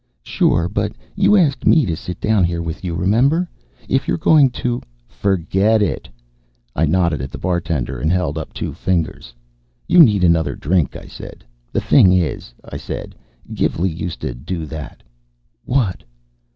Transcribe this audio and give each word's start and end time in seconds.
"Sure. 0.23 0.67
But 0.67 0.93
you 1.15 1.35
asked 1.37 1.67
me 1.67 1.85
to 1.85 1.95
sit 1.95 2.19
down 2.19 2.43
here 2.43 2.63
with 2.63 2.83
you, 2.83 2.95
remember? 2.95 3.47
If 3.87 4.07
you're 4.07 4.17
going 4.17 4.49
to" 4.49 4.81
"Forget 5.21 5.79
it!" 5.83 6.09
I 6.75 6.87
nodded 6.87 7.21
at 7.21 7.29
the 7.29 7.37
bartender 7.37 7.99
and 7.99 8.11
held 8.11 8.35
up 8.35 8.51
two 8.51 8.73
fingers. 8.73 9.35
"You 9.87 9.99
need 9.99 10.23
another 10.23 10.55
drink," 10.55 10.95
I 10.95 11.05
said. 11.05 11.43
"The 11.71 11.81
thing 11.81 12.13
is," 12.13 12.51
I 12.65 12.77
said, 12.77 13.13
"Gilvey 13.53 13.91
used 13.91 14.21
to 14.21 14.33
do 14.33 14.65
that." 14.65 15.03
"What?" 15.65 16.03